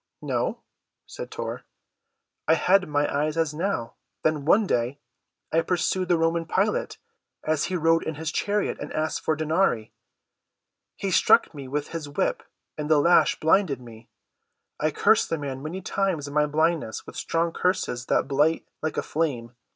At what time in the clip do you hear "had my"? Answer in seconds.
2.55-3.05